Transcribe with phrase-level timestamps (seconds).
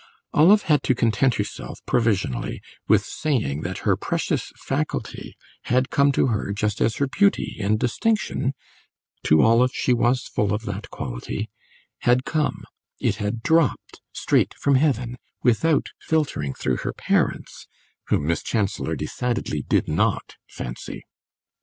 [0.33, 5.35] Olive had to content herself, provisionally, with saying that her precious faculty
[5.65, 8.55] had come to her just as her beauty and distinction
[9.25, 11.51] (to Olive she was full of that quality)
[11.99, 12.63] had come;
[12.99, 17.67] it had dropped straight from heaven, without filtering through her parents,
[18.07, 21.03] whom Miss Chancellor decidedly did not fancy.